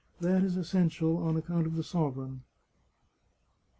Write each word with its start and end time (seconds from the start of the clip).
That 0.19 0.41
is 0.43 0.57
essential 0.57 1.17
on 1.17 1.37
account 1.37 1.67
of 1.67 1.75
the 1.75 1.83
sovereign." 1.83 2.41